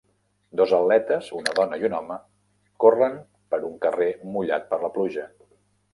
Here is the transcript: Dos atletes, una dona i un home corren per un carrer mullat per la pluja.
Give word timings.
Dos 0.59 0.71
atletes, 0.77 1.27
una 1.41 1.53
dona 1.59 1.77
i 1.83 1.85
un 1.91 1.95
home 1.99 2.17
corren 2.85 3.19
per 3.53 3.61
un 3.71 3.77
carrer 3.87 4.11
mullat 4.39 4.67
per 4.73 4.85
la 4.87 4.93
pluja. 4.97 5.29